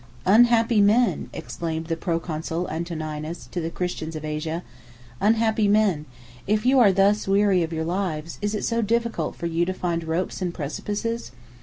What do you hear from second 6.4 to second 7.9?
if you are thus weary of your